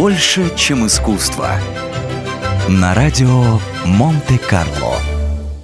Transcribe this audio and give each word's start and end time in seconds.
Больше, 0.00 0.50
чем 0.56 0.86
искусство. 0.86 1.50
На 2.70 2.94
радио 2.94 3.60
Монте-Карло. 3.84 4.96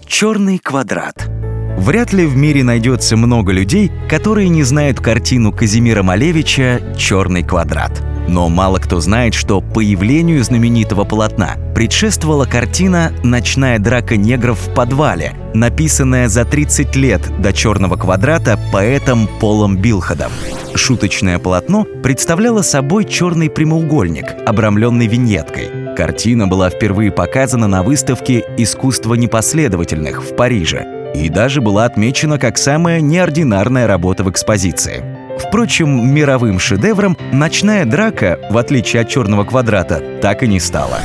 Черный 0.05 0.59
квадрат. 0.59 1.31
Вряд 1.79 2.13
ли 2.13 2.27
в 2.27 2.37
мире 2.37 2.63
найдется 2.63 3.17
много 3.17 3.51
людей, 3.53 3.91
которые 4.11 4.51
не 4.51 4.63
знают 4.63 5.01
картину 5.01 5.53
Казимира 5.53 6.03
Малевича 6.03 6.83
«Черный 6.99 7.45
квадрат». 7.45 8.06
Но 8.29 8.49
мало 8.49 8.79
кто 8.79 9.01
знает, 9.01 9.35
что 9.35 9.61
появлению 9.61 10.43
знаменитого 10.43 11.05
полотна 11.05 11.57
предшествовала 11.75 12.45
картина 12.45 13.13
«Ночная 13.23 13.79
драка 13.79 14.17
негров 14.17 14.59
в 14.59 14.75
подвале», 14.75 15.35
написанная 15.55 16.29
за 16.29 16.45
30 16.45 16.97
лет 16.97 17.23
до 17.41 17.53
«Черного 17.53 17.97
квадрата» 17.97 18.59
поэтом 18.73 19.29
Полом 19.41 19.77
Билхадом. 19.77 20.33
Шуточное 20.75 21.39
полотно 21.39 21.85
представляло 22.03 22.63
собой 22.63 23.05
черный 23.05 23.49
прямоугольник, 23.49 24.35
обрамленный 24.45 25.07
виньеткой. 25.07 25.95
Картина 25.97 26.47
была 26.47 26.69
впервые 26.69 27.13
показана 27.13 27.69
на 27.69 27.83
выставке 27.83 28.45
«Искусство 28.59 29.15
непоследовательных» 29.15 30.23
в 30.23 30.37
Париже 30.37 31.13
и 31.15 31.29
даже 31.31 31.61
была 31.63 31.87
отмечена 31.87 32.39
как 32.39 32.59
самая 32.59 33.01
неординарная 33.01 33.87
работа 33.87 34.25
в 34.25 34.31
экспозиции. 34.31 35.16
Впрочем, 35.39 36.13
мировым 36.13 36.59
шедевром 36.59 37.17
«Ночная 37.33 37.85
драка», 37.85 38.39
в 38.51 38.57
отличие 38.57 39.03
от 39.03 39.09
«Черного 39.09 39.45
квадрата», 39.45 40.03
так 40.23 40.43
и 40.43 40.49
не 40.49 40.61
стала. 40.61 40.99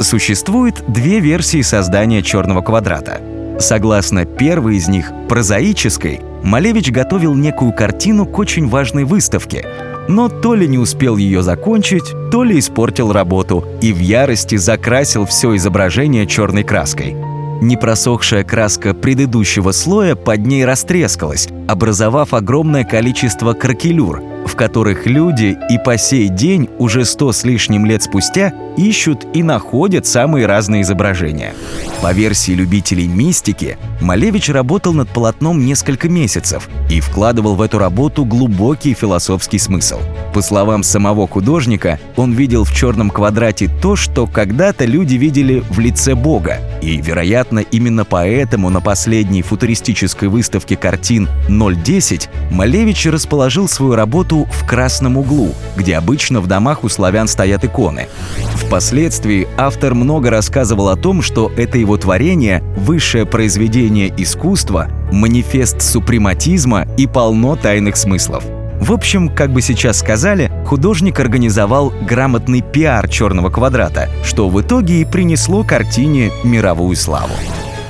Существует 0.00 0.82
две 0.88 1.20
версии 1.20 1.62
создания 1.62 2.22
«Черного 2.22 2.60
квадрата». 2.60 3.20
Согласно 3.58 4.24
первой 4.24 4.76
из 4.76 4.88
них, 4.88 5.12
прозаической, 5.28 6.20
Малевич 6.42 6.90
готовил 6.90 7.34
некую 7.34 7.72
картину 7.72 8.26
к 8.26 8.38
очень 8.38 8.68
важной 8.68 9.04
выставке, 9.04 9.64
но 10.08 10.28
то 10.28 10.54
ли 10.54 10.66
не 10.66 10.78
успел 10.78 11.16
ее 11.16 11.42
закончить, 11.42 12.12
то 12.30 12.42
ли 12.42 12.58
испортил 12.58 13.12
работу 13.12 13.64
и 13.80 13.92
в 13.92 13.98
ярости 13.98 14.56
закрасил 14.56 15.26
все 15.26 15.54
изображение 15.56 16.26
черной 16.26 16.64
краской– 16.64 17.16
Непросохшая 17.62 18.42
краска 18.42 18.92
предыдущего 18.92 19.70
слоя 19.70 20.16
под 20.16 20.44
ней 20.44 20.64
растрескалась, 20.64 21.48
образовав 21.68 22.34
огромное 22.34 22.82
количество 22.82 23.52
кракелюр, 23.52 24.20
в 24.44 24.56
которых 24.56 25.06
люди 25.06 25.56
и 25.70 25.78
по 25.78 25.96
сей 25.96 26.28
день, 26.28 26.68
уже 26.80 27.04
сто 27.04 27.30
с 27.30 27.44
лишним 27.44 27.86
лет 27.86 28.02
спустя, 28.02 28.52
ищут 28.76 29.24
и 29.32 29.44
находят 29.44 30.06
самые 30.06 30.46
разные 30.46 30.82
изображения. 30.82 31.54
По 32.02 32.12
версии 32.12 32.50
любителей 32.50 33.06
мистики, 33.06 33.78
Малевич 34.00 34.48
работал 34.48 34.92
над 34.92 35.08
полотном 35.10 35.64
несколько 35.64 36.08
месяцев 36.08 36.68
и 36.90 36.98
вкладывал 36.98 37.54
в 37.54 37.62
эту 37.62 37.78
работу 37.78 38.24
глубокий 38.24 38.92
философский 38.92 39.58
смысл. 39.58 40.00
По 40.34 40.42
словам 40.42 40.82
самого 40.82 41.28
художника, 41.28 42.00
он 42.16 42.32
видел 42.32 42.64
в 42.64 42.74
черном 42.74 43.08
квадрате 43.08 43.70
то, 43.80 43.94
что 43.94 44.26
когда-то 44.26 44.84
люди 44.84 45.14
видели 45.14 45.62
в 45.70 45.78
лице 45.78 46.16
Бога, 46.16 46.58
и, 46.82 47.00
вероятно, 47.00 47.60
именно 47.60 48.04
поэтому 48.04 48.68
на 48.68 48.80
последней 48.80 49.42
футуристической 49.42 50.28
выставке 50.28 50.76
картин 50.76 51.28
010 51.48 52.28
Малевич 52.50 53.06
расположил 53.06 53.68
свою 53.68 53.94
работу 53.94 54.48
в 54.52 54.66
красном 54.66 55.16
углу, 55.16 55.54
где 55.76 55.96
обычно 55.96 56.40
в 56.40 56.48
домах 56.48 56.82
у 56.82 56.88
славян 56.88 57.28
стоят 57.28 57.64
иконы. 57.64 58.08
Впоследствии 58.56 59.46
автор 59.56 59.94
много 59.94 60.30
рассказывал 60.30 60.88
о 60.88 60.96
том, 60.96 61.22
что 61.22 61.52
это 61.56 61.78
его 61.78 61.96
творение– 61.96 62.62
высшее 62.76 63.26
произведение 63.26 64.12
искусства, 64.16 64.88
манифест 65.12 65.80
супрематизма 65.80 66.88
и 66.98 67.06
полно 67.06 67.54
тайных 67.54 67.96
смыслов. 67.96 68.44
В 68.82 68.92
общем, 68.92 69.28
как 69.28 69.52
бы 69.52 69.62
сейчас 69.62 70.00
сказали, 70.00 70.50
художник 70.66 71.20
организовал 71.20 71.90
грамотный 71.90 72.62
пиар 72.62 73.08
«Черного 73.08 73.48
квадрата», 73.48 74.08
что 74.24 74.48
в 74.48 74.60
итоге 74.60 75.02
и 75.02 75.04
принесло 75.04 75.62
картине 75.62 76.32
мировую 76.42 76.96
славу. 76.96 77.32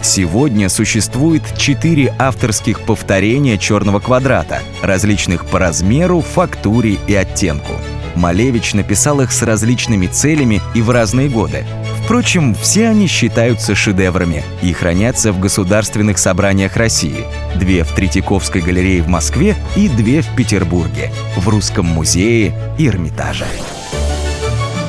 Сегодня 0.02 0.68
существует 0.68 1.42
четыре 1.56 2.14
авторских 2.18 2.80
повторения 2.80 3.56
«Черного 3.56 4.00
квадрата», 4.00 4.58
различных 4.82 5.46
по 5.46 5.58
размеру, 5.58 6.20
фактуре 6.20 6.98
и 7.06 7.14
оттенку. 7.14 7.72
Малевич 8.14 8.74
написал 8.74 9.22
их 9.22 9.32
с 9.32 9.40
различными 9.40 10.08
целями 10.08 10.60
и 10.74 10.82
в 10.82 10.90
разные 10.90 11.30
годы. 11.30 11.64
Впрочем, 12.04 12.54
все 12.54 12.88
они 12.88 13.06
считаются 13.06 13.74
шедеврами 13.74 14.42
и 14.60 14.72
хранятся 14.72 15.32
в 15.32 15.38
государственных 15.38 16.18
собраниях 16.18 16.76
России. 16.76 17.24
Две 17.54 17.84
в 17.84 17.92
Третьяковской 17.92 18.60
галерее 18.60 19.02
в 19.02 19.08
Москве 19.08 19.56
и 19.76 19.88
две 19.88 20.22
в 20.22 20.34
Петербурге, 20.34 21.10
в 21.36 21.48
Русском 21.48 21.86
музее 21.86 22.54
и 22.76 22.88
Эрмитаже. 22.88 23.46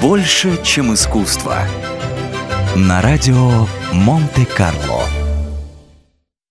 Больше, 0.02 0.59
чем 0.63 0.94
искусство. 0.94 1.59
На 2.75 3.02
радио 3.02 3.68
Монте-Карло. 3.94 5.22